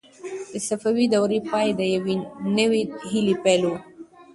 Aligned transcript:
د 0.51 0.53
صفوي 0.67 1.05
دورې 1.13 1.39
پای 1.51 1.67
د 1.79 1.81
یوې 1.95 2.15
نوې 2.57 2.81
هیلې 3.11 3.35
پیل 3.43 3.61
و. 3.69 3.73